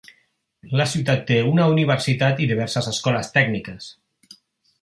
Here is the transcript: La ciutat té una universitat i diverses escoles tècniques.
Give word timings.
La 0.79 0.87
ciutat 0.93 1.21
té 1.27 1.37
una 1.49 1.67
universitat 1.75 2.43
i 2.47 2.49
diverses 2.53 2.91
escoles 2.93 3.33
tècniques. 3.37 3.91